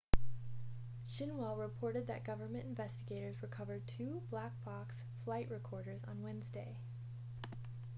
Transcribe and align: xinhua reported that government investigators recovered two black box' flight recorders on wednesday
xinhua 1.05 1.55
reported 1.55 2.07
that 2.07 2.23
government 2.23 2.65
investigators 2.65 3.43
recovered 3.43 3.85
two 3.85 4.23
black 4.31 4.51
box' 4.65 5.03
flight 5.23 5.47
recorders 5.51 6.03
on 6.05 6.23
wednesday 6.23 6.79